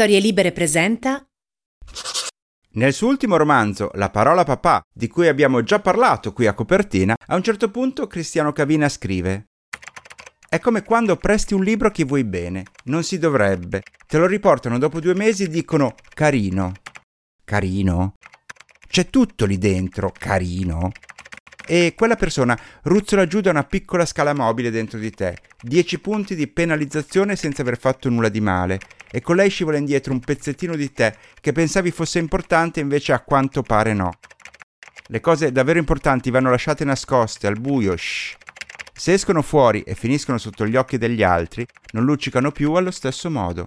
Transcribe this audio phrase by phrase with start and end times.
[0.00, 1.22] Storie Libere presenta
[2.70, 7.14] Nel suo ultimo romanzo, La parola papà, di cui abbiamo già parlato qui a copertina,
[7.26, 9.48] a un certo punto Cristiano Cavina scrive
[10.48, 12.62] È come quando presti un libro a chi vuoi bene.
[12.84, 13.82] Non si dovrebbe.
[14.06, 16.72] Te lo riportano dopo due mesi e dicono carino.
[17.44, 18.14] Carino?
[18.88, 20.92] C'è tutto lì dentro, carino
[21.70, 26.34] e quella persona ruzzola giù da una piccola scala mobile dentro di te, 10 punti
[26.34, 30.74] di penalizzazione senza aver fatto nulla di male, e con lei scivola indietro un pezzettino
[30.74, 34.10] di te che pensavi fosse importante invece a quanto pare no.
[35.06, 38.34] Le cose davvero importanti vanno lasciate nascoste, al buio, shh.
[38.92, 43.30] Se escono fuori e finiscono sotto gli occhi degli altri, non luccicano più allo stesso
[43.30, 43.64] modo.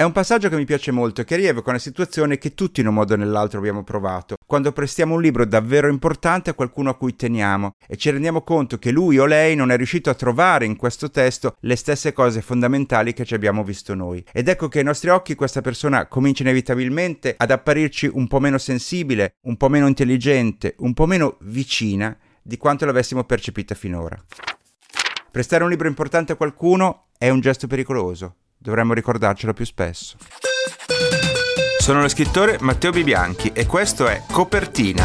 [0.00, 2.86] È un passaggio che mi piace molto e che rievoca una situazione che tutti in
[2.86, 6.96] un modo o nell'altro abbiamo provato, quando prestiamo un libro davvero importante a qualcuno a
[6.96, 10.64] cui teniamo e ci rendiamo conto che lui o lei non è riuscito a trovare
[10.64, 14.24] in questo testo le stesse cose fondamentali che ci abbiamo visto noi.
[14.32, 18.56] Ed ecco che ai nostri occhi questa persona comincia inevitabilmente ad apparirci un po' meno
[18.56, 24.18] sensibile, un po' meno intelligente, un po' meno vicina di quanto l'avessimo percepita finora.
[25.30, 30.18] Prestare un libro importante a qualcuno è un gesto pericoloso Dovremmo ricordarcelo più spesso.
[31.78, 35.02] Sono lo scrittore Matteo Bibianchi e questo è Copertina,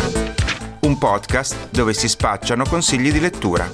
[0.81, 3.71] un podcast dove si spacciano consigli di lettura.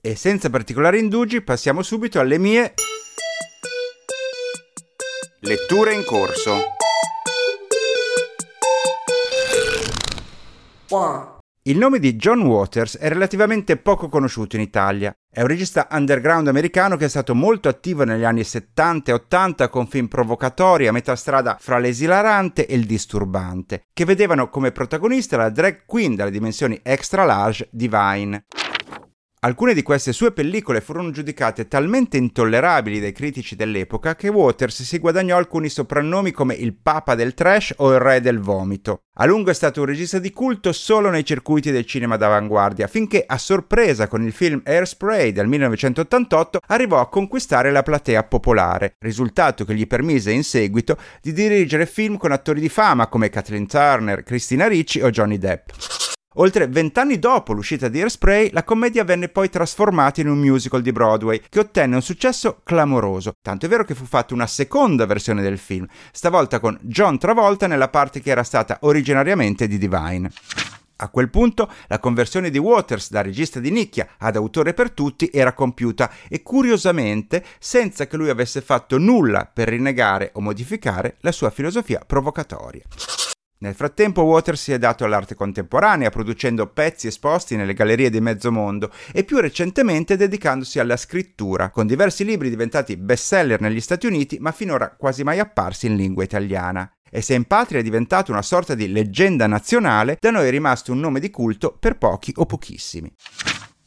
[0.00, 2.74] E senza particolari indugi passiamo subito alle mie
[5.38, 6.74] letture in corso.
[10.88, 11.35] One.
[11.68, 15.12] Il nome di John Waters è relativamente poco conosciuto in Italia.
[15.28, 19.68] È un regista underground americano che è stato molto attivo negli anni 70 e 80
[19.68, 25.36] con film provocatori a metà strada fra l'esilarante e il disturbante, che vedevano come protagonista
[25.36, 28.44] la drag queen dalle dimensioni extra large Divine.
[29.40, 34.98] Alcune di queste sue pellicole furono giudicate talmente intollerabili dai critici dell'epoca che Waters si
[34.98, 39.02] guadagnò alcuni soprannomi come il papa del trash o il re del vomito.
[39.18, 43.24] A lungo è stato un regista di culto solo nei circuiti del cinema d'avanguardia, finché
[43.26, 49.66] a sorpresa con il film Airspray del 1988 arrivò a conquistare la platea popolare, risultato
[49.66, 54.22] che gli permise in seguito di dirigere film con attori di fama come Kathleen Turner,
[54.22, 56.05] Christina Ricci o Johnny Depp.
[56.38, 60.92] Oltre vent'anni dopo l'uscita di Airspray, la commedia venne poi trasformata in un musical di
[60.92, 65.40] Broadway che ottenne un successo clamoroso, tanto è vero che fu fatta una seconda versione
[65.40, 70.30] del film, stavolta con John Travolta nella parte che era stata originariamente di Divine.
[70.96, 75.30] A quel punto la conversione di Waters da regista di nicchia ad autore per tutti
[75.32, 81.32] era compiuta e curiosamente senza che lui avesse fatto nulla per rinnegare o modificare la
[81.32, 82.82] sua filosofia provocatoria.
[83.58, 88.52] Nel frattempo Waters si è dato all'arte contemporanea, producendo pezzi esposti nelle gallerie di mezzo
[88.52, 94.38] mondo e più recentemente dedicandosi alla scrittura, con diversi libri diventati bestseller negli Stati Uniti
[94.40, 96.90] ma finora quasi mai apparsi in lingua italiana.
[97.10, 100.92] E se in patria è diventato una sorta di leggenda nazionale, da noi è rimasto
[100.92, 103.10] un nome di culto per pochi o pochissimi.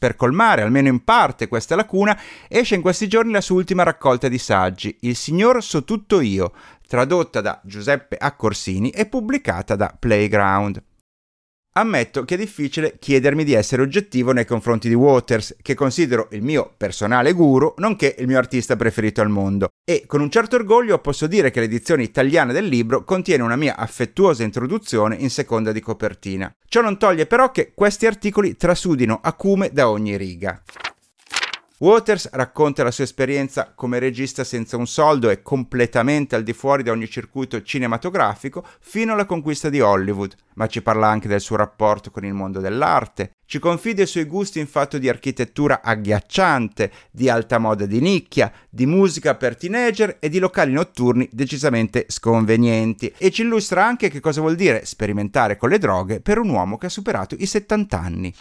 [0.00, 4.28] Per colmare almeno in parte questa lacuna, esce in questi giorni la sua ultima raccolta
[4.28, 6.54] di saggi, Il Signor So Tutto Io,
[6.90, 10.82] tradotta da Giuseppe Accorsini e pubblicata da Playground.
[11.74, 16.42] Ammetto che è difficile chiedermi di essere oggettivo nei confronti di Waters, che considero il
[16.42, 19.68] mio personale guru, nonché il mio artista preferito al mondo.
[19.88, 23.76] E con un certo orgoglio posso dire che l'edizione italiana del libro contiene una mia
[23.76, 26.52] affettuosa introduzione in seconda di copertina.
[26.66, 30.60] Ciò non toglie però che questi articoli trasudino acume da ogni riga.
[31.82, 36.82] Waters racconta la sua esperienza come regista senza un soldo e completamente al di fuori
[36.82, 41.56] da ogni circuito cinematografico fino alla conquista di Hollywood, ma ci parla anche del suo
[41.56, 46.92] rapporto con il mondo dell'arte, ci confida i suoi gusti in fatto di architettura agghiacciante,
[47.10, 53.10] di alta moda di nicchia, di musica per teenager e di locali notturni decisamente sconvenienti
[53.16, 56.76] e ci illustra anche che cosa vuol dire sperimentare con le droghe per un uomo
[56.76, 58.34] che ha superato i 70 anni.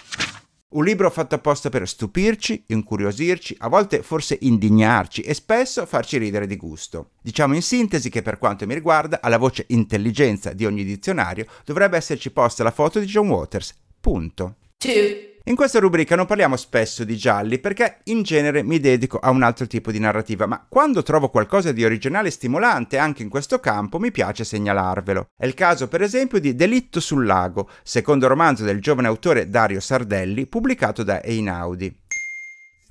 [0.71, 6.45] Un libro fatto apposta per stupirci, incuriosirci, a volte forse indignarci e spesso farci ridere
[6.45, 7.13] di gusto.
[7.23, 11.97] Diciamo in sintesi che per quanto mi riguarda, alla voce intelligenza di ogni dizionario dovrebbe
[11.97, 13.73] esserci posta la foto di John Waters.
[13.99, 14.57] Punto.
[14.77, 15.38] Two.
[15.49, 19.41] In questa rubrica non parliamo spesso di gialli perché in genere mi dedico a un
[19.41, 23.59] altro tipo di narrativa, ma quando trovo qualcosa di originale e stimolante anche in questo
[23.59, 25.29] campo mi piace segnalarvelo.
[25.35, 29.79] È il caso per esempio di Delitto sul lago, secondo romanzo del giovane autore Dario
[29.79, 31.97] Sardelli, pubblicato da Einaudi.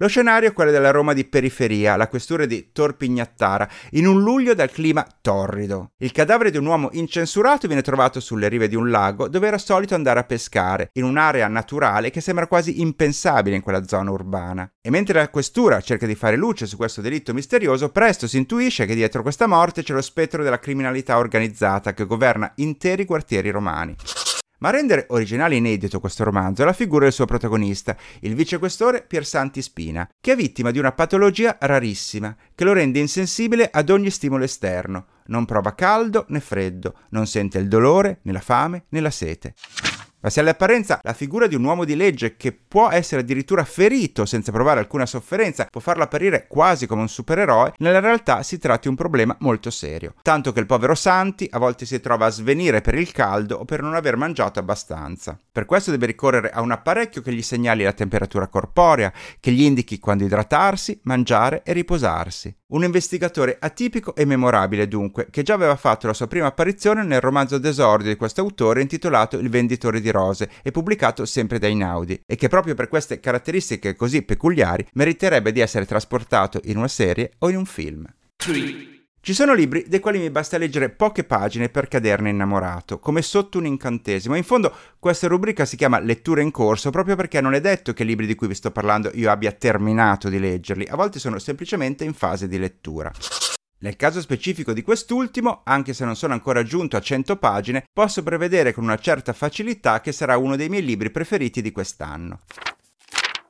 [0.00, 4.54] Lo scenario è quello della Roma di periferia, la questura di Torpignattara, in un luglio
[4.54, 5.90] dal clima torrido.
[5.98, 9.58] Il cadavere di un uomo incensurato viene trovato sulle rive di un lago dove era
[9.58, 14.70] solito andare a pescare, in un'area naturale che sembra quasi impensabile in quella zona urbana.
[14.80, 18.86] E mentre la questura cerca di fare luce su questo delitto misterioso, presto si intuisce
[18.86, 23.96] che dietro questa morte c'è lo spettro della criminalità organizzata che governa interi quartieri romani.
[24.58, 28.34] Ma a rendere originale e inedito questo romanzo è la figura del suo protagonista, il
[28.34, 33.90] vicequestore Piersanti Spina, che è vittima di una patologia rarissima, che lo rende insensibile ad
[33.90, 35.06] ogni stimolo esterno.
[35.26, 39.54] Non prova caldo né freddo, non sente il dolore, né la fame, né la sete.
[40.20, 44.26] Ma se all'apparenza la figura di un uomo di legge che può essere addirittura ferito
[44.26, 48.82] senza provare alcuna sofferenza può farlo apparire quasi come un supereroe, nella realtà si tratta
[48.82, 50.14] di un problema molto serio.
[50.22, 53.64] Tanto che il povero Santi a volte si trova a svenire per il caldo o
[53.64, 55.38] per non aver mangiato abbastanza.
[55.52, 59.62] Per questo deve ricorrere a un apparecchio che gli segnali la temperatura corporea, che gli
[59.62, 62.54] indichi quando idratarsi, mangiare e riposarsi.
[62.70, 67.22] Un investigatore atipico e memorabile dunque, che già aveva fatto la sua prima apparizione nel
[67.22, 72.20] romanzo d'esordio di questo autore intitolato Il venditore di rose e pubblicato sempre da Inaudi,
[72.26, 77.32] e che proprio per queste caratteristiche così peculiari meriterebbe di essere trasportato in una serie
[77.38, 78.04] o in un film.
[78.36, 78.97] 3.
[79.20, 83.58] Ci sono libri dei quali mi basta leggere poche pagine per caderne innamorato, come sotto
[83.58, 84.34] un incantesimo.
[84.34, 88.04] In fondo questa rubrica si chiama Letture in corso proprio perché non è detto che
[88.04, 91.38] i libri di cui vi sto parlando io abbia terminato di leggerli, a volte sono
[91.38, 93.12] semplicemente in fase di lettura.
[93.80, 98.22] Nel caso specifico di quest'ultimo, anche se non sono ancora giunto a 100 pagine, posso
[98.22, 102.40] prevedere con una certa facilità che sarà uno dei miei libri preferiti di quest'anno.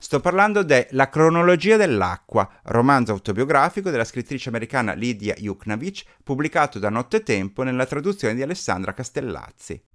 [0.08, 6.88] Sto parlando de La cronologia dell'acqua, romanzo autobiografico della scrittrice americana Lidia Juknavich, pubblicato da
[6.88, 9.87] Nottetempo nella traduzione di Alessandra Castellazzi.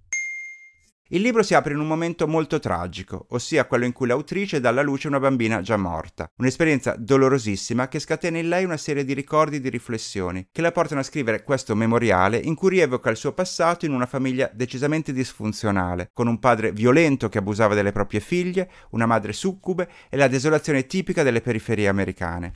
[1.08, 4.70] Il libro si apre in un momento molto tragico, ossia quello in cui l'autrice dà
[4.70, 6.30] alla luce una bambina già morta.
[6.38, 10.72] Un'esperienza dolorosissima che scatena in lei una serie di ricordi e di riflessioni, che la
[10.72, 15.12] portano a scrivere questo memoriale in cui rievoca il suo passato in una famiglia decisamente
[15.12, 20.26] disfunzionale, con un padre violento che abusava delle proprie figlie, una madre succube e la
[20.26, 22.52] desolazione tipica delle periferie americane.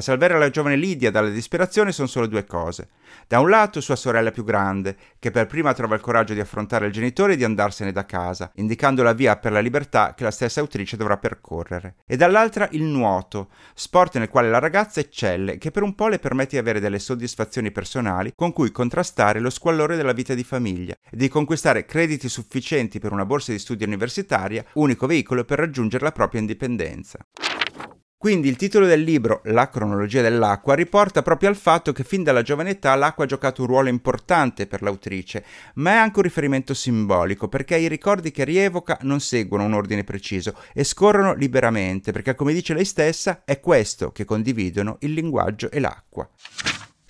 [0.00, 2.88] A salvare la giovane Lidia dalla disperazione sono solo due cose.
[3.26, 6.86] Da un lato sua sorella più grande, che per prima trova il coraggio di affrontare
[6.86, 10.30] il genitore e di andarsene da casa, indicando la via per la libertà che la
[10.30, 11.96] stessa autrice dovrà percorrere.
[12.06, 16.18] E dall'altra il nuoto, sport nel quale la ragazza eccelle, che per un po' le
[16.18, 20.94] permette di avere delle soddisfazioni personali con cui contrastare lo squallore della vita di famiglia
[20.94, 26.04] e di conquistare crediti sufficienti per una borsa di studio universitaria, unico veicolo per raggiungere
[26.04, 27.18] la propria indipendenza.
[28.20, 32.42] Quindi il titolo del libro, La cronologia dell'acqua, riporta proprio al fatto che fin dalla
[32.42, 35.42] giovane età l'acqua ha giocato un ruolo importante per l'autrice,
[35.76, 40.04] ma è anche un riferimento simbolico perché i ricordi che rievoca non seguono un ordine
[40.04, 45.70] preciso e scorrono liberamente perché, come dice lei stessa, è questo che condividono il linguaggio
[45.70, 46.28] e l'acqua.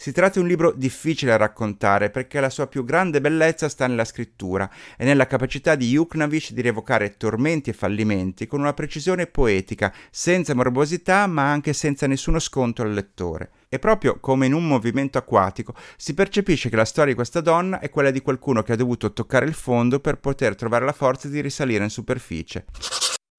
[0.00, 3.87] Si tratta di un libro difficile da raccontare perché la sua più grande bellezza sta
[3.87, 4.67] nella scrittura
[4.97, 10.55] e nella capacità di Juknavich di rievocare tormenti e fallimenti con una precisione poetica, senza
[10.55, 13.50] morbosità ma anche senza nessuno sconto al lettore.
[13.69, 17.79] E proprio come in un movimento acquatico si percepisce che la storia di questa donna
[17.79, 21.29] è quella di qualcuno che ha dovuto toccare il fondo per poter trovare la forza
[21.29, 22.64] di risalire in superficie.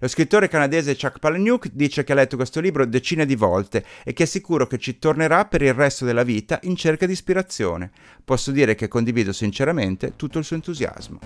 [0.02, 4.14] Lo scrittore canadese Chuck Palahniuk dice che ha letto questo libro decine di volte e
[4.14, 7.92] che è sicuro che ci tornerà per il resto della vita in cerca di ispirazione.
[8.26, 11.20] Posso dire che condivido sinceramente tutto il suo entusiasmo.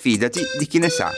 [0.00, 1.12] Fidati di chi ne sa.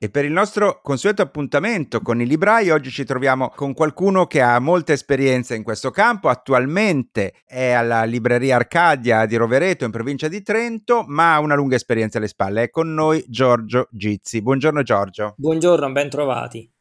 [0.00, 4.40] E per il nostro consueto appuntamento con i librai, oggi ci troviamo con qualcuno che
[4.40, 6.28] ha molta esperienza in questo campo.
[6.28, 11.74] Attualmente è alla libreria Arcadia di Rovereto, in provincia di Trento, ma ha una lunga
[11.74, 12.62] esperienza alle spalle.
[12.62, 14.40] È con noi Giorgio Gizzi.
[14.40, 15.34] Buongiorno Giorgio.
[15.36, 16.72] Buongiorno, ben trovati.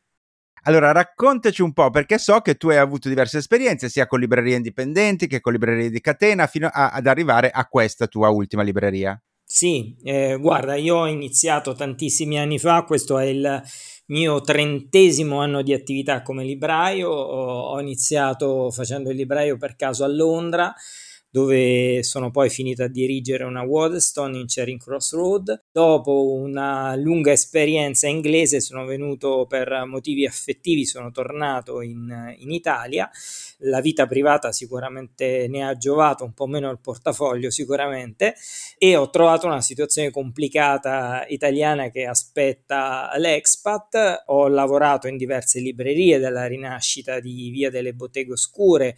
[0.66, 4.58] Allora, raccontaci un po', perché so che tu hai avuto diverse esperienze, sia con librerie
[4.58, 9.20] indipendenti che con librerie di catena, fino a, ad arrivare a questa tua ultima libreria.
[9.50, 13.62] Sì, eh, guarda, io ho iniziato tantissimi anni fa, questo è il
[14.08, 20.04] mio trentesimo anno di attività come libraio, ho, ho iniziato facendo il libraio per caso
[20.04, 20.74] a Londra,
[21.38, 25.66] dove sono poi finito a dirigere una Waterstone in Charing Cross Road.
[25.72, 33.08] Dopo una lunga esperienza inglese sono venuto per motivi affettivi, sono tornato in, in Italia.
[33.60, 38.34] La vita privata sicuramente ne ha giovato, un po' meno il portafoglio sicuramente,
[38.80, 44.24] e ho trovato una situazione complicata italiana che aspetta l'expat.
[44.28, 48.96] Ho lavorato in diverse librerie dalla rinascita di Via delle Botteghe Oscure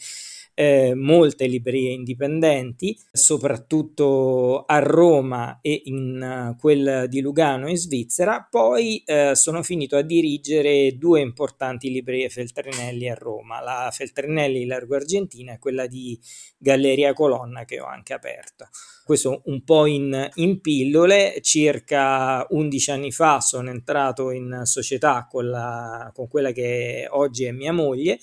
[0.60, 8.46] eh, molte librerie indipendenti, soprattutto a Roma e in uh, quella di Lugano in Svizzera.
[8.50, 14.98] Poi eh, sono finito a dirigere due importanti librerie Feltrinelli a Roma, la Feltrinelli Largo
[14.98, 16.20] Argentina e quella di
[16.58, 18.68] Galleria Colonna che ho anche aperto.
[19.06, 25.50] Questo un po' in, in pillole, circa 11 anni fa sono entrato in società con,
[25.50, 28.20] la, con quella che oggi è mia moglie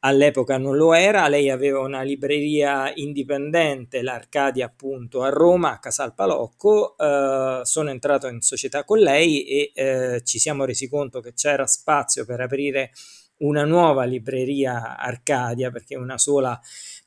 [0.00, 6.14] all'epoca non lo era, lei aveva una libreria indipendente, l'Arcadia appunto a Roma, a Casal
[6.14, 11.34] Palocco, eh, sono entrato in società con lei e eh, ci siamo resi conto che
[11.34, 12.92] c'era spazio per aprire
[13.40, 16.58] una nuova libreria Arcadia perché una sola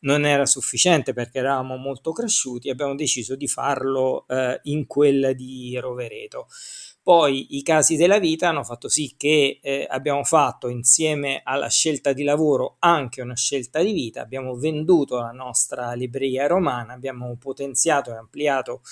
[0.02, 5.78] non era sufficiente perché eravamo molto cresciuti abbiamo deciso di farlo eh, in quella di
[5.80, 6.48] Rovereto.
[7.04, 12.14] Poi i casi della vita hanno fatto sì che eh, abbiamo fatto insieme alla scelta
[12.14, 18.12] di lavoro anche una scelta di vita, abbiamo venduto la nostra libreria romana, abbiamo potenziato
[18.12, 18.84] e ampliato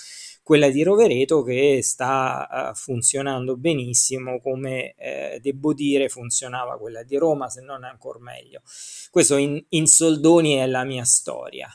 [0.42, 7.16] quella di Rovereto che sta uh, funzionando benissimo come eh, devo dire funzionava quella di
[7.16, 8.60] Roma se non ancora meglio.
[9.10, 11.74] Questo in, in soldoni è la mia storia.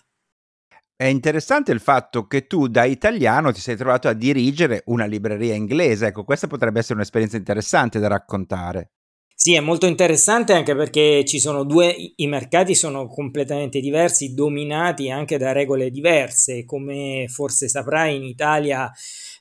[0.99, 5.53] È interessante il fatto che tu da italiano ti sei trovato a dirigere una libreria
[5.53, 8.93] inglese, ecco, questa potrebbe essere un'esperienza interessante da raccontare.
[9.31, 15.11] Sì, è molto interessante anche perché ci sono due, i mercati sono completamente diversi, dominati
[15.11, 18.91] anche da regole diverse, come forse saprai in Italia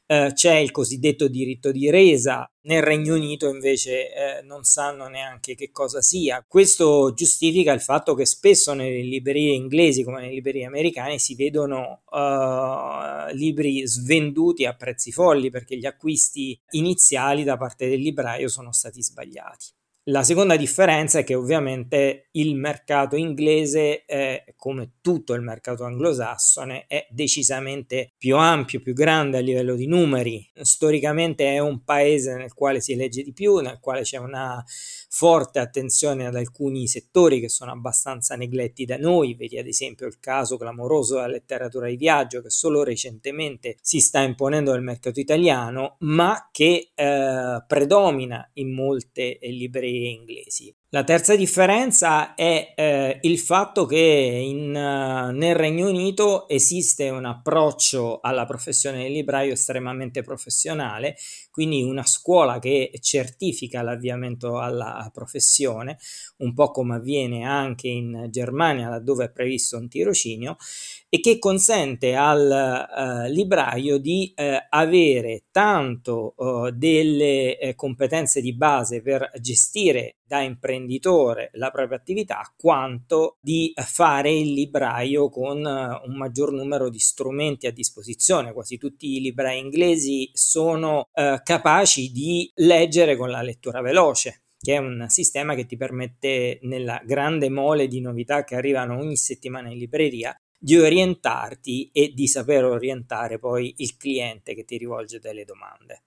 [0.06, 5.54] eh, c'è il cosiddetto diritto di resa, nel Regno Unito invece eh, non sanno neanche
[5.54, 6.44] che cosa sia.
[6.46, 12.02] Questo giustifica il fatto che spesso nelle librerie inglesi come nelle librerie americane si vedono
[12.10, 18.72] uh, libri svenduti a prezzi folli perché gli acquisti iniziali da parte del libraio sono
[18.72, 19.75] stati sbagliati.
[20.08, 26.84] La seconda differenza è che ovviamente il mercato inglese, eh, come tutto il mercato anglosassone,
[26.86, 30.48] è decisamente più ampio, più grande a livello di numeri.
[30.54, 34.64] Storicamente è un paese nel quale si legge di più, nel quale c'è una
[35.08, 40.20] forte attenzione ad alcuni settori che sono abbastanza negletti da noi, vedi ad esempio il
[40.20, 45.96] caso clamoroso della letteratura di viaggio che solo recentemente si sta imponendo nel mercato italiano,
[46.00, 50.74] ma che eh, predomina in molte librerie inglesi.
[50.90, 57.24] La terza differenza è eh, il fatto che in, uh, nel Regno Unito esiste un
[57.24, 61.16] approccio alla professione del libraio estremamente professionale,
[61.50, 65.98] quindi una scuola che certifica l'avviamento alla professione,
[66.36, 70.56] un po' come avviene anche in Germania, laddove è previsto un tirocinio,
[71.08, 76.34] e che consente al uh, libraio di uh, avere tanto
[76.74, 84.52] delle competenze di base per gestire da imprenditore la propria attività quanto di fare il
[84.52, 88.52] libraio con eh, un maggior numero di strumenti a disposizione.
[88.52, 94.74] Quasi tutti i librai inglesi sono eh, capaci di leggere con la lettura veloce che
[94.74, 99.70] è un sistema che ti permette nella grande mole di novità che arrivano ogni settimana
[99.70, 105.44] in libreria di orientarti e di saper orientare poi il cliente che ti rivolge delle
[105.44, 106.05] domande.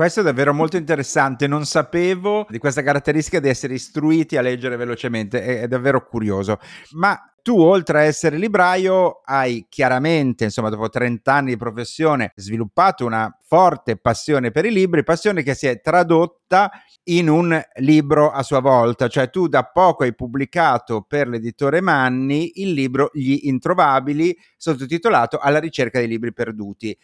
[0.00, 4.76] Questo è davvero molto interessante, non sapevo di questa caratteristica di essere istruiti a leggere
[4.76, 6.58] velocemente, è, è davvero curioso.
[6.92, 13.04] Ma tu oltre a essere libraio hai chiaramente, insomma, dopo 30 anni di professione, sviluppato
[13.04, 16.70] una forte passione per i libri, passione che si è tradotta
[17.04, 22.62] in un libro a sua volta, cioè tu da poco hai pubblicato per l'editore Manni
[22.62, 26.96] il libro Gli Introvabili, sottotitolato Alla ricerca dei libri perduti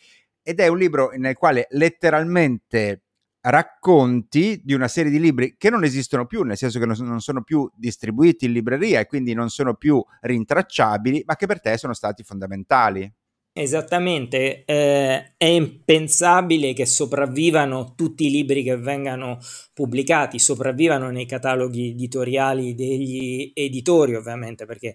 [0.48, 3.02] ed è un libro nel quale letteralmente
[3.40, 7.42] racconti di una serie di libri che non esistono più, nel senso che non sono
[7.42, 11.94] più distribuiti in libreria e quindi non sono più rintracciabili, ma che per te sono
[11.94, 13.12] stati fondamentali.
[13.58, 19.38] Esattamente, eh, è impensabile che sopravvivano tutti i libri che vengano
[19.72, 24.94] pubblicati, sopravvivano nei cataloghi editoriali degli editori ovviamente, perché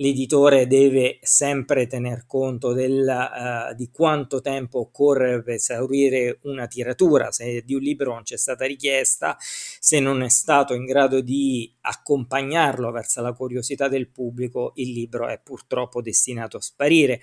[0.00, 7.32] l'editore deve sempre tener conto del, uh, di quanto tempo occorre per esaurire una tiratura,
[7.32, 11.72] se di un libro non c'è stata richiesta, se non è stato in grado di
[11.88, 17.20] accompagnarlo verso la curiosità del pubblico, il libro è purtroppo destinato a sparire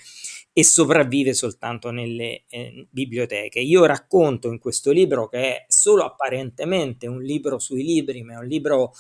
[0.52, 3.60] e sopravvive soltanto nelle eh, biblioteche.
[3.60, 8.38] Io racconto in questo libro che è solo apparentemente un libro sui libri, ma è
[8.38, 8.94] un libro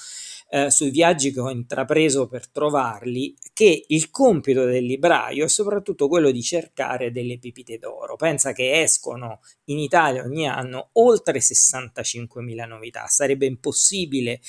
[0.49, 6.07] eh, sui viaggi che ho intrapreso per trovarli, che il compito del libraio è soprattutto
[6.07, 8.15] quello di cercare delle pipite d'oro.
[8.15, 13.07] Pensa che escono in Italia ogni anno oltre 65.000 novità.
[13.07, 14.39] Sarebbe impossibile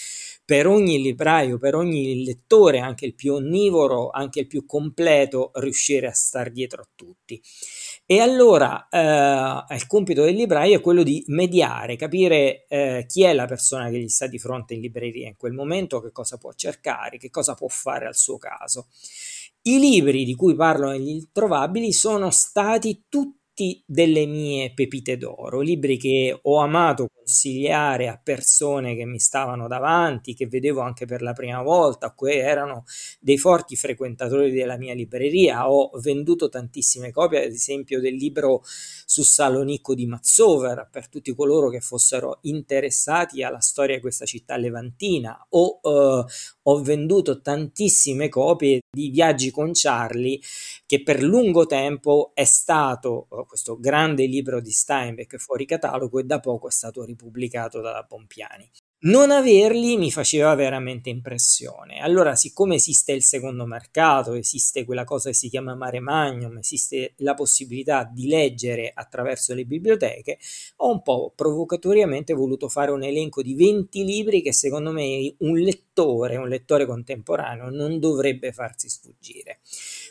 [0.46, 6.06] per ogni libraio, per ogni lettore, anche il più onnivoro, anche il più completo, riuscire
[6.06, 7.42] a star dietro a tutti.
[8.06, 13.32] E allora eh, il compito del libraio è quello di mediare, capire eh, chi è
[13.32, 16.52] la persona che gli sta di fronte in libreria in quel momento, che cosa può
[16.52, 18.86] cercare, che cosa può fare al suo caso.
[19.62, 23.35] I libri di cui parlo negli introvabili sono stati tutti
[23.86, 30.34] delle mie pepite d'oro, libri che ho amato consigliare a persone che mi stavano davanti,
[30.34, 32.84] che vedevo anche per la prima volta, che erano
[33.18, 35.68] dei forti frequentatori della mia libreria.
[35.68, 41.68] Ho venduto tantissime copie, ad esempio, del libro su Salonicco di Mazzover per tutti coloro
[41.68, 45.46] che fossero interessati alla storia di questa città levantina.
[45.50, 46.24] O eh,
[46.62, 50.38] ho venduto tantissime copie di Viaggi con Charlie,
[50.86, 56.24] che per lungo tempo è stato eh, questo grande libro di Steinbeck fuori catalogo e
[56.24, 58.70] da poco è stato riportato pubblicato dalla Pompiani.
[58.98, 62.00] Non averli mi faceva veramente impressione.
[62.00, 67.12] Allora, siccome esiste il secondo mercato, esiste quella cosa che si chiama mare magnum, esiste
[67.18, 70.38] la possibilità di leggere attraverso le biblioteche,
[70.76, 75.58] ho un po' provocatoriamente voluto fare un elenco di 20 libri che secondo me un
[75.58, 79.60] lettore, un lettore contemporaneo, non dovrebbe farsi sfuggire.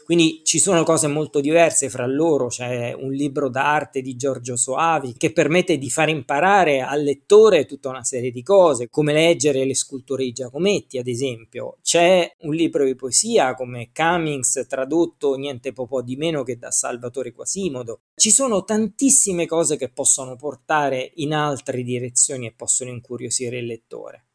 [0.06, 5.16] Quindi ci sono cose molto diverse fra loro, c'è un libro d'arte di Giorgio Soavi
[5.18, 9.74] che permette di far imparare al lettore tutta una serie di cose, come leggere le
[9.74, 11.78] sculture di Giacometti, ad esempio.
[11.82, 17.34] C'è un libro di poesia come Cummings, tradotto niente po' di meno che da Salvatore
[17.34, 18.02] Quasimodo.
[18.14, 24.26] Ci sono tantissime cose che possono portare in altre direzioni e possono incuriosire il lettore.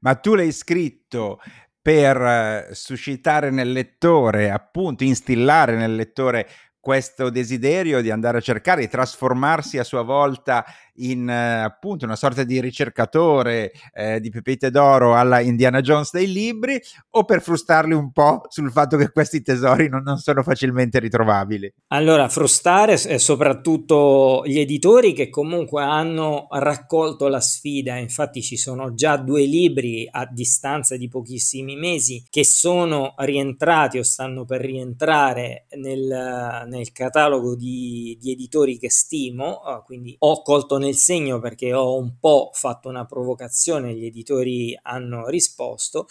[0.00, 1.38] Ma tu l'hai scritto
[1.82, 6.48] per eh, suscitare nel lettore, appunto, instillare nel lettore
[6.78, 10.64] questo desiderio di andare a cercare di trasformarsi a sua volta
[10.96, 16.30] in eh, appunto una sorta di ricercatore eh, di pepite d'oro alla Indiana Jones dei
[16.30, 16.80] libri
[17.10, 21.72] o per frustarli un po' sul fatto che questi tesori non, non sono facilmente ritrovabili?
[21.88, 28.94] Allora, frustare è soprattutto gli editori che comunque hanno raccolto la sfida, infatti ci sono
[28.94, 35.66] già due libri a distanza di pochissimi mesi che sono rientrati o stanno per rientrare
[35.76, 41.72] nel, nel catalogo di, di editori che stimo, ah, quindi ho colto nel segno perché
[41.72, 46.06] ho un po' fatto una provocazione, gli editori hanno risposto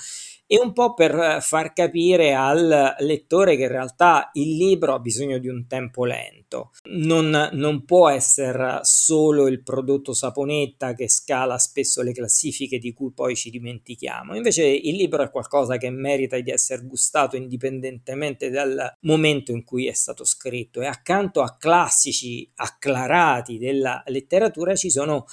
[0.54, 5.38] e un po' per far capire al lettore che in realtà il libro ha bisogno
[5.38, 6.72] di un tempo lento.
[6.90, 13.14] Non, non può essere solo il prodotto saponetta che scala spesso le classifiche di cui
[13.14, 14.36] poi ci dimentichiamo.
[14.36, 19.88] Invece il libro è qualcosa che merita di essere gustato indipendentemente dal momento in cui
[19.88, 25.26] è stato scritto e accanto a classici acclarati della letteratura ci sono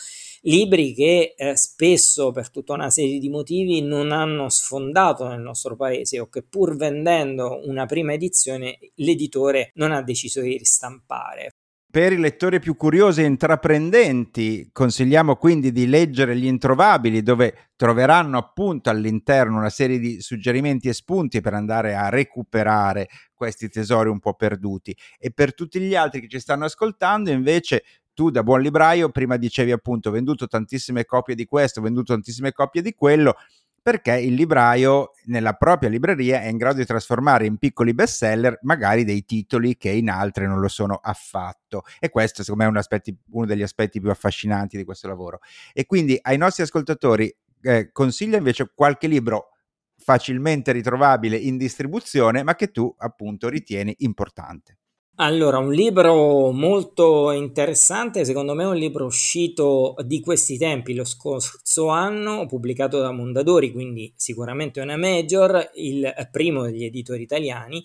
[0.42, 5.76] libri che eh, spesso per tutta una serie di motivi non hanno sfondato nel nostro
[5.76, 11.50] paese o che pur vendendo una prima edizione l'editore non ha deciso di ristampare.
[11.90, 18.36] Per i lettori più curiosi e intraprendenti consigliamo quindi di leggere Gli Introvabili dove troveranno
[18.36, 24.18] appunto all'interno una serie di suggerimenti e spunti per andare a recuperare questi tesori un
[24.18, 27.82] po' perduti e per tutti gli altri che ci stanno ascoltando invece
[28.18, 32.82] tu da buon libraio prima dicevi appunto venduto tantissime copie di questo, venduto tantissime copie
[32.82, 33.36] di quello,
[33.80, 39.04] perché il libraio nella propria libreria è in grado di trasformare in piccoli bestseller magari
[39.04, 41.84] dei titoli che in altre non lo sono affatto.
[42.00, 45.38] E questo secondo me è un aspetti, uno degli aspetti più affascinanti di questo lavoro.
[45.72, 49.50] E quindi ai nostri ascoltatori eh, consiglia invece qualche libro
[49.96, 54.78] facilmente ritrovabile in distribuzione, ma che tu appunto ritieni importante.
[55.20, 61.04] Allora, un libro molto interessante, secondo me è un libro uscito di questi tempi, lo
[61.04, 67.82] scorso anno, pubblicato da Mondadori, quindi sicuramente una major, il primo degli editori italiani,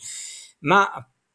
[0.60, 0.88] ma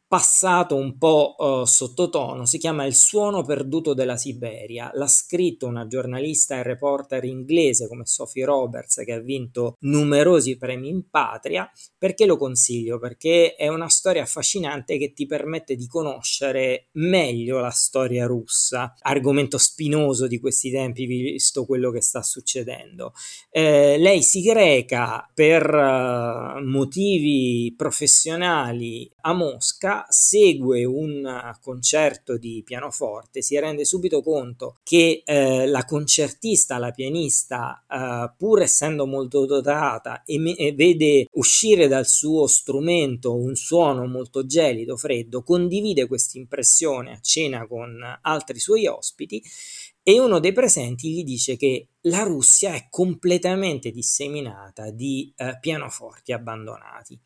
[0.08, 4.90] passato un po' uh, sottotono, si chiama Il suono perduto della Siberia.
[4.94, 10.88] L'ha scritto una giornalista e reporter inglese come Sophie Roberts che ha vinto numerosi premi
[10.88, 11.70] in patria.
[11.98, 12.98] Perché lo consiglio?
[12.98, 19.58] Perché è una storia affascinante che ti permette di conoscere meglio la storia russa, argomento
[19.58, 23.12] spinoso di questi tempi visto quello che sta succedendo.
[23.50, 33.42] Eh, lei si greca per uh, motivi professionali a Mosca segue un concerto di pianoforte
[33.42, 40.22] si rende subito conto che eh, la concertista, la pianista, eh, pur essendo molto dotata
[40.24, 46.38] e, me- e vede uscire dal suo strumento un suono molto gelido, freddo, condivide questa
[46.38, 49.42] impressione a cena con altri suoi ospiti
[50.02, 56.32] e uno dei presenti gli dice che la Russia è completamente disseminata di eh, pianoforti
[56.32, 57.18] abbandonati.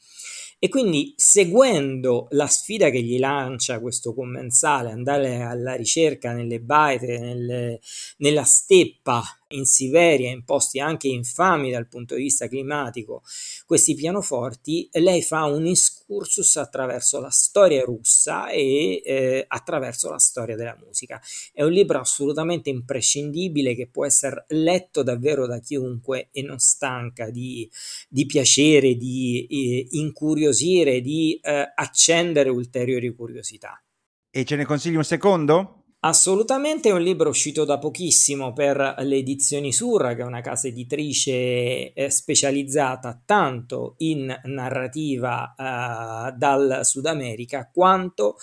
[0.59, 7.18] E quindi seguendo la sfida che gli lancia questo commensale, andare alla ricerca nelle baite,
[7.18, 7.81] nelle,
[8.18, 13.23] nella steppa in Siberia, in posti anche infami dal punto di vista climatico,
[13.66, 20.57] questi pianoforti, lei fa un excursus attraverso la storia russa e eh, attraverso la storia
[20.57, 21.21] della musica.
[21.53, 24.72] È un libro assolutamente imprescindibile che può essere letto
[25.03, 27.69] davvero da chiunque e non stanca di,
[28.09, 33.83] di piacere, di eh, incuriosire, di eh, accendere ulteriori curiosità.
[34.31, 35.82] E ce ne consigli un secondo?
[36.05, 40.67] Assolutamente è un libro uscito da pochissimo per le edizioni Surra, che è una casa
[40.67, 48.35] editrice eh, specializzata tanto in narrativa eh, dal Sud America quanto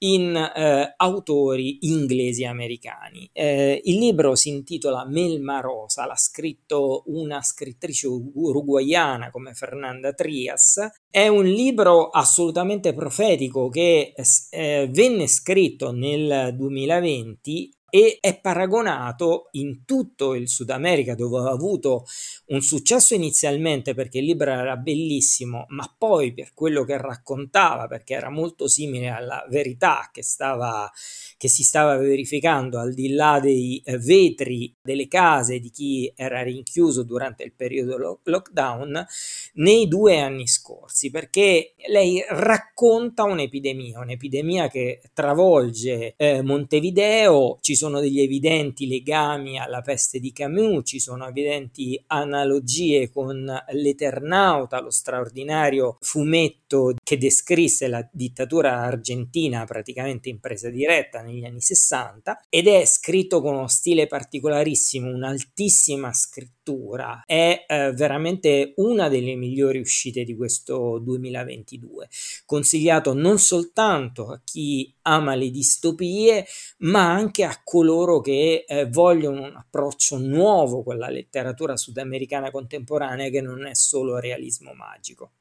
[0.00, 3.30] in eh, autori inglesi americani.
[3.32, 10.86] Eh, il libro si intitola Melma Rosa, l'ha scritto una scrittrice uruguayana come Fernanda Trias.
[11.10, 14.12] È un libro assolutamente profetico che
[14.50, 21.50] eh, venne scritto nel 2020 e è paragonato in tutto il Sud America dove ha
[21.50, 22.04] avuto
[22.48, 28.12] un successo inizialmente perché il libro era bellissimo, ma poi per quello che raccontava, perché
[28.12, 30.90] era molto simile alla verità che, stava,
[31.38, 36.42] che si stava verificando al di là dei eh, vetri delle case di chi era
[36.42, 39.06] rinchiuso durante il periodo lo- lockdown,
[39.54, 48.00] nei due anni scorsi, perché lei racconta un'epidemia, un'epidemia che travolge eh, Montevideo, ci sono
[48.00, 55.98] degli evidenti legami alla peste di Camus, ci sono evidenti analogie con l'Eternauta, lo straordinario
[56.00, 62.84] fumetto che descrisse la dittatura argentina praticamente in presa diretta negli anni 60 ed è
[62.84, 70.34] scritto con uno stile particolarissimo, un'altissima scrittura, è eh, veramente una delle migliori uscite di
[70.36, 72.08] questo 2022,
[72.44, 76.46] consigliato non soltanto a chi ama le distopie,
[76.78, 83.30] ma anche a coloro che eh, vogliono un approccio nuovo con la letteratura sudamericana contemporanea
[83.30, 85.32] che non è solo realismo magico.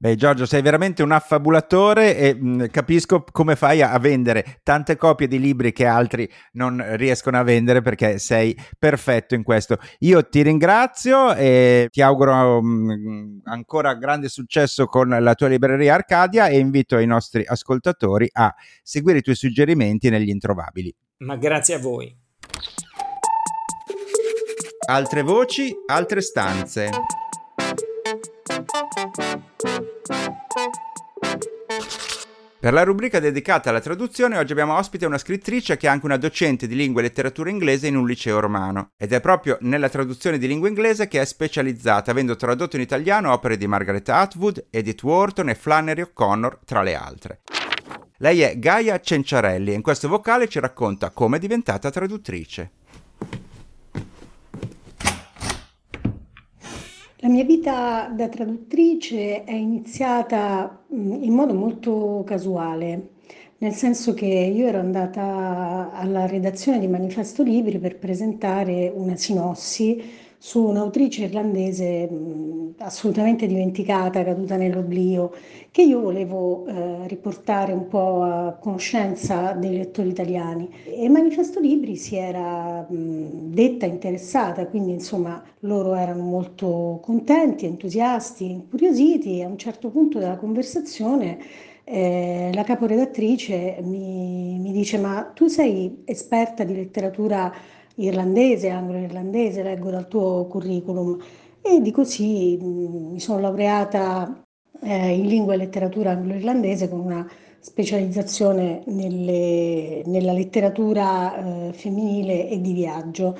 [0.00, 4.60] Beh, Giorgio, sei veramente un affabulatore e mh, mm, capisco come fai a, a, vendere
[4.62, 9.76] tante copie di libri che altri non riescono a vendere perché sei perfetto in questo.
[10.00, 15.94] Io ti ringrazio e ti auguro mh, mm, ancora grande successo con la tua libreria
[15.94, 20.94] Arcadia e invito i nostri ascoltatori a seguire i tuoi suggerimenti negli introvabili.
[21.24, 22.16] Ma grazie a voi.
[24.86, 26.88] Altre voci, altre stanze.
[32.60, 36.16] Per la rubrica dedicata alla traduzione oggi abbiamo ospite una scrittrice che è anche una
[36.16, 40.38] docente di lingua e letteratura inglese in un liceo romano ed è proprio nella traduzione
[40.38, 45.02] di lingua inglese che è specializzata, avendo tradotto in italiano opere di Margaret Atwood, Edith
[45.04, 47.40] Wharton e Flannery O'Connor tra le altre.
[48.16, 52.72] Lei è Gaia Cenciarelli e in questo vocale ci racconta come è diventata traduttrice.
[57.28, 63.10] La mia vita da traduttrice è iniziata in modo molto casuale,
[63.58, 70.02] nel senso che io ero andata alla redazione di Manifesto Libri per presentare una sinossi
[70.38, 75.32] su un'autrice irlandese mh, assolutamente dimenticata, caduta nell'oblio,
[75.70, 80.68] che io volevo eh, riportare un po' a conoscenza dei lettori italiani.
[80.84, 88.50] E Manifesto Libri si era mh, detta interessata, quindi insomma loro erano molto contenti, entusiasti,
[88.50, 91.38] incuriositi e a un certo punto della conversazione
[91.84, 97.50] eh, la caporedattrice mi, mi dice ma tu sei esperta di letteratura
[97.98, 101.18] irlandese, anglo-irlandese, leggo dal tuo curriculum
[101.60, 104.42] e di così mh, mi sono laureata
[104.80, 107.28] eh, in lingua e letteratura anglo-irlandese con una
[107.60, 113.36] specializzazione nelle, nella letteratura eh, femminile e di viaggio.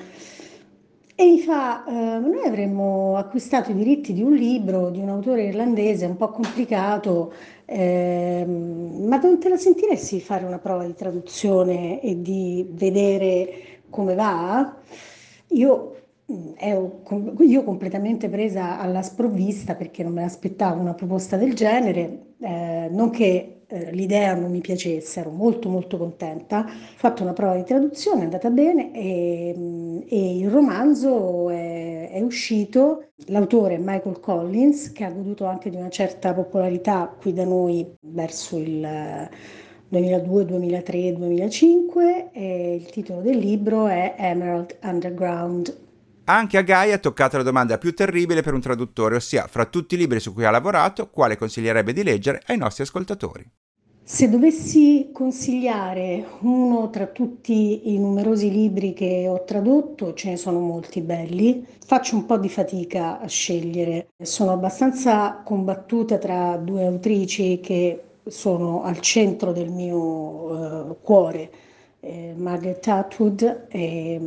[1.21, 5.45] E mi fa, eh, noi avremmo acquistato i diritti di un libro di un autore
[5.47, 7.33] irlandese un po' complicato,
[7.65, 14.15] eh, ma non te la sentiresti fare una prova di traduzione e di vedere come
[14.15, 14.77] va,
[15.49, 15.97] io
[16.31, 17.03] mm, ero
[17.41, 23.11] io completamente presa alla sprovvista perché non me l'aspettavo una proposta del genere, eh, non
[23.11, 27.65] che eh, l'idea non mi piacesse, ero molto molto contenta, ho fatto una prova di
[27.65, 34.21] traduzione, è andata bene e, mm, e il romanzo è, è, uscito, l'autore è Michael
[34.21, 39.29] Collins che ha goduto anche di una certa popolarità qui da noi verso il
[39.89, 45.77] 2002, 2003, 2005 e il titolo del libro è Emerald Underground.
[46.25, 49.95] Anche a Gaia è toccata la domanda più terribile per un traduttore, ossia fra tutti
[49.95, 53.51] i libri su cui ha lavorato, quale consiglierebbe di leggere ai nostri ascoltatori?
[54.03, 60.61] Se dovessi consigliare uno tra tutti i numerosi libri che ho tradotto, ce ne sono
[60.61, 64.09] molti belli, faccio un po' di fatica a scegliere.
[64.23, 71.51] Sono abbastanza combattuta tra due autrici che sono al centro del mio uh, cuore
[72.01, 74.21] eh, Margaret Atwood e,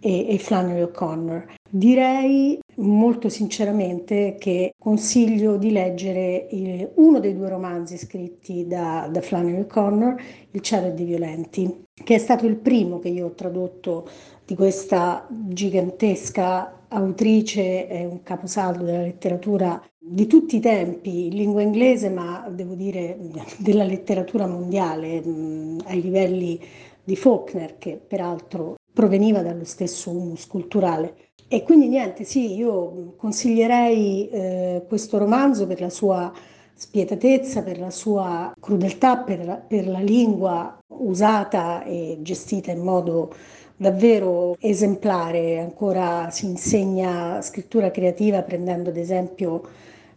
[0.00, 1.54] e, e Flannery O'Connor.
[1.68, 9.20] Direi molto sinceramente che consiglio di leggere il, uno dei due romanzi scritti da, da
[9.20, 14.08] Flannery O'Connor, Il cielo dei violenti, che è stato il primo che io ho tradotto
[14.44, 19.80] di questa gigantesca autrice, è un caposaldo della letteratura
[20.12, 23.16] di tutti i tempi, in lingua inglese, ma devo dire
[23.58, 26.60] della letteratura mondiale, mh, ai livelli
[27.04, 31.14] di Faulkner, che peraltro proveniva dallo stesso humus culturale.
[31.46, 36.32] E quindi niente, sì, io consiglierei eh, questo romanzo per la sua
[36.74, 43.32] spietatezza, per la sua crudeltà, per la, per la lingua usata e gestita in modo
[43.76, 45.60] davvero esemplare.
[45.60, 49.62] Ancora si insegna scrittura creativa prendendo ad esempio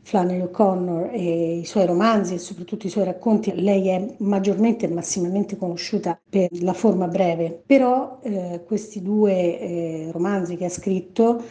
[0.03, 4.89] Flannery O'Connor e i suoi romanzi e soprattutto i suoi racconti, lei è maggiormente e
[4.89, 11.41] massimamente conosciuta per la forma breve, però eh, questi due eh, romanzi che ha scritto,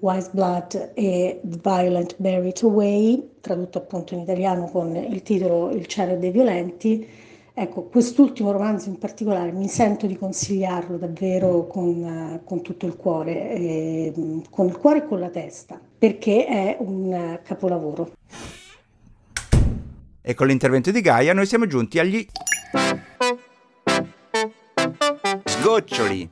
[0.00, 5.86] Wise Blood e The Violent Buried Away, tradotto appunto in italiano con il titolo Il
[5.86, 7.06] cielo dei violenti,
[7.60, 13.50] Ecco, quest'ultimo romanzo in particolare mi sento di consigliarlo davvero con, con tutto il cuore,
[13.50, 14.12] eh,
[14.48, 18.12] con il cuore e con la testa, perché è un capolavoro.
[20.22, 22.26] E con l'intervento di Gaia noi siamo giunti agli
[25.44, 26.30] sgoccioli.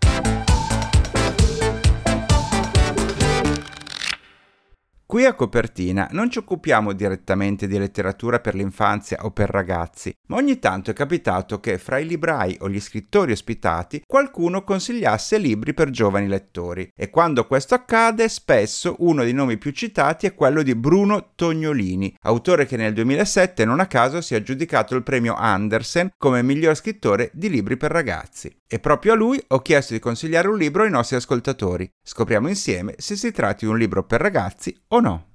[5.11, 10.37] Qui a copertina non ci occupiamo direttamente di letteratura per l'infanzia o per ragazzi, ma
[10.37, 15.73] ogni tanto è capitato che fra i librai o gli scrittori ospitati qualcuno consigliasse libri
[15.73, 20.63] per giovani lettori e quando questo accade spesso uno dei nomi più citati è quello
[20.63, 25.33] di Bruno Tognolini, autore che nel 2007 non a caso si è aggiudicato il premio
[25.37, 28.55] Andersen come miglior scrittore di libri per ragazzi.
[28.71, 31.91] E proprio a lui ho chiesto di consigliare un libro ai nostri ascoltatori.
[32.03, 35.27] Scopriamo insieme se si tratti di un libro per ragazzi o no.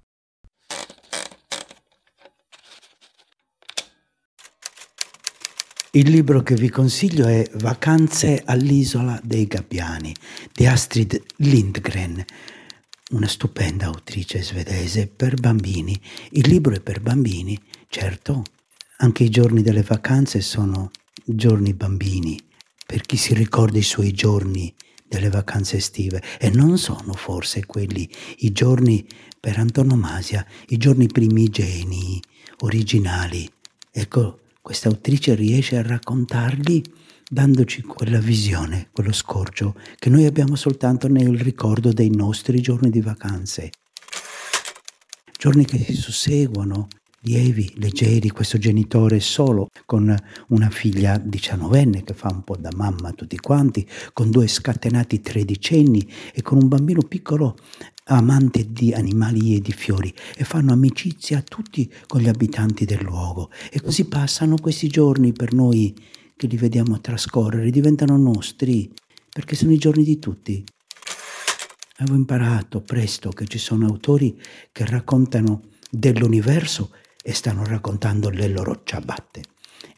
[5.96, 10.12] Il libro che vi consiglio è Vacanze all'isola dei Gabbiani
[10.52, 12.26] di Astrid Lindgren,
[13.12, 15.96] una stupenda autrice svedese per bambini.
[16.32, 18.44] Il libro è per bambini, certo,
[18.98, 20.90] anche i giorni delle vacanze sono
[21.24, 22.40] giorni bambini,
[22.88, 24.74] per chi si ricorda i suoi giorni
[25.14, 29.06] delle vacanze estive e non sono forse quelli i giorni
[29.40, 32.20] per antonomasia, i giorni primigenii,
[32.62, 33.48] originali.
[33.92, 36.84] Ecco, questa autrice riesce a raccontarli
[37.30, 43.02] dandoci quella visione, quello scorcio che noi abbiamo soltanto nel ricordo dei nostri giorni di
[43.02, 43.70] vacanze.
[45.38, 46.88] Giorni che si susseguono,
[47.24, 50.16] lievi, leggeri, questo genitore solo, con
[50.48, 55.22] una figlia diciannovenne che fa un po' da mamma a tutti quanti, con due scatenati
[55.22, 57.56] tredicenni e con un bambino piccolo
[58.06, 63.50] amante di animali e di fiori e fanno amicizia tutti con gli abitanti del luogo
[63.72, 65.96] e così passano questi giorni per noi
[66.36, 68.92] che li vediamo trascorrere, diventano nostri
[69.30, 70.64] perché sono i giorni di tutti.
[71.98, 74.38] Avevo imparato presto che ci sono autori
[74.72, 76.90] che raccontano dell'universo
[77.24, 79.42] e stanno raccontando le loro ciabatte.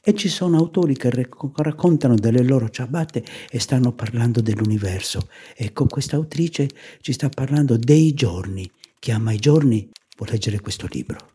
[0.02, 1.10] E ci sono autori che
[1.56, 5.28] raccontano delle loro ciabatte e stanno parlando dell'universo.
[5.56, 6.70] Ecco, questa autrice
[7.02, 8.72] ci sta parlando dei giorni.
[9.00, 11.34] Chi ama i giorni può leggere questo libro.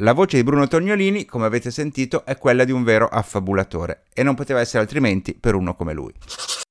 [0.00, 4.22] La voce di Bruno Tognolini, come avete sentito, è quella di un vero affabulatore e
[4.22, 6.12] non poteva essere altrimenti per uno come lui.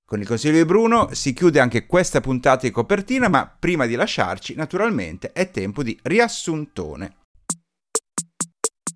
[0.08, 3.96] Con il consiglio di Bruno si chiude anche questa puntata di copertina, ma prima di
[3.96, 7.16] lasciarci, naturalmente, è tempo di riassuntone.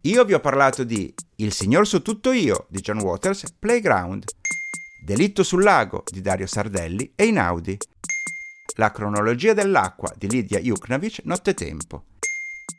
[0.03, 4.23] Io vi ho parlato di Il signor su tutto io di John Waters, Playground,
[5.03, 7.75] Delitto sul lago di Dario Sardelli e Inaudi,
[8.75, 12.05] La cronologia dell'acqua di Lidia Juknovic, Nottetempo,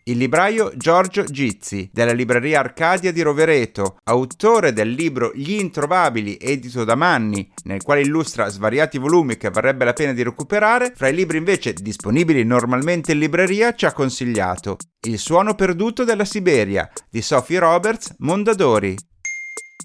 [0.04, 6.84] il libraio Giorgio Gizzi, della libreria Arcadia di Rovereto, autore del libro Gli Introvabili, edito
[6.84, 11.14] da Manni, nel quale illustra svariati volumi che varrebbe la pena di recuperare, fra i
[11.14, 17.22] libri invece disponibili normalmente in libreria ci ha consigliato Il suono perduto della Siberia di
[17.22, 18.96] Sophie Roberts, Mondadori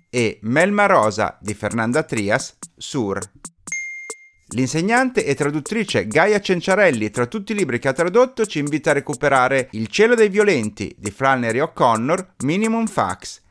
[0.09, 3.19] e Melma Rosa di Fernanda Trias, Sur.
[4.49, 8.93] L'insegnante e traduttrice Gaia Cenciarelli, tra tutti i libri che ha tradotto, ci invita a
[8.93, 13.41] recuperare Il cielo dei violenti di Flannery O'Connor, Minimum Fax.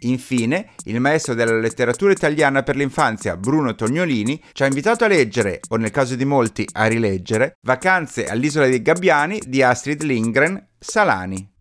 [0.00, 5.60] Infine, il maestro della letteratura italiana per l'infanzia Bruno Tognolini ci ha invitato a leggere,
[5.68, 11.54] o nel caso di molti a rileggere, Vacanze all'isola dei Gabbiani di Astrid Lindgren, Salani.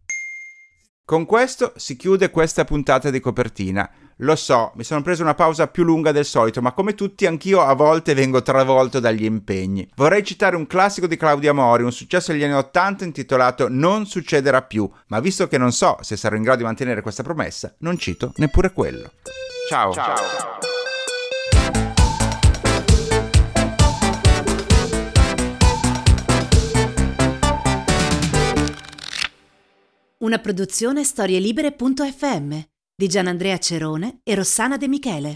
[1.06, 3.88] Con questo si chiude questa puntata di copertina.
[4.19, 7.60] Lo so, mi sono preso una pausa più lunga del solito, ma come tutti anch'io
[7.60, 9.89] a volte vengo travolto dagli impegni.
[9.95, 14.62] Vorrei citare un classico di Claudia Mori, un successo degli anni Ottanta intitolato Non succederà
[14.62, 17.97] più, ma visto che non so se sarò in grado di mantenere questa promessa, non
[17.97, 19.12] cito neppure quello.
[19.67, 19.91] Ciao.
[19.91, 20.15] Ciao.
[30.19, 35.36] Una produzione storielibere.fm di Gianandrea Cerone e Rossana De Michele.